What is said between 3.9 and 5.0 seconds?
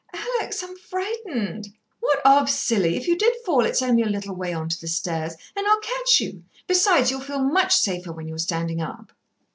a little way on to the